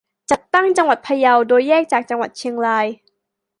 [0.31, 2.85] จัดตั้งจังหวัดพะเยา โดยแยกจากจังหวัดเชียงราย